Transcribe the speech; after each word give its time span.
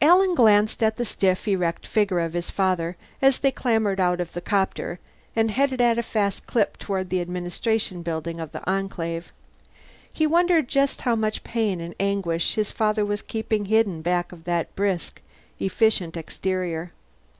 Alan 0.00 0.36
glanced 0.36 0.80
at 0.80 0.96
the 0.96 1.04
stiff, 1.04 1.48
erect 1.48 1.88
figure 1.88 2.20
of 2.20 2.34
his 2.34 2.52
father 2.52 2.96
as 3.20 3.38
they 3.38 3.50
clambered 3.50 3.98
out 3.98 4.20
of 4.20 4.32
the 4.32 4.40
copter 4.40 5.00
and 5.34 5.50
headed 5.50 5.80
at 5.80 5.98
a 5.98 6.04
fast 6.04 6.46
clip 6.46 6.76
toward 6.78 7.10
the 7.10 7.20
Administration 7.20 8.00
Building 8.04 8.38
of 8.38 8.52
the 8.52 8.62
Enclave. 8.70 9.32
He 10.12 10.24
wondered 10.24 10.68
just 10.68 11.00
how 11.00 11.16
much 11.16 11.42
pain 11.42 11.80
and 11.80 11.96
anguish 11.98 12.54
his 12.54 12.70
father 12.70 13.04
was 13.04 13.22
keeping 13.22 13.64
hidden 13.64 14.02
back 14.02 14.30
of 14.30 14.44
that 14.44 14.72
brisk, 14.76 15.20
efficient 15.58 16.16
exterior. 16.16 16.92